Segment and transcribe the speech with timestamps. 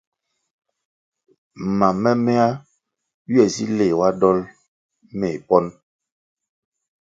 [1.77, 2.47] Mam momehya
[3.31, 4.39] ywe si leh ywa dol
[5.19, 5.69] meh ponʼ.